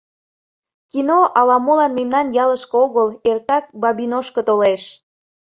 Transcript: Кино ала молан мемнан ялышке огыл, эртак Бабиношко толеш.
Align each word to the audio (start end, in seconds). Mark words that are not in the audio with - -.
Кино 0.91 1.19
ала 1.39 1.57
молан 1.65 1.91
мемнан 1.97 2.27
ялышке 2.43 2.75
огыл, 2.85 3.07
эртак 3.29 3.63
Бабиношко 3.81 4.41
толеш. 4.47 4.83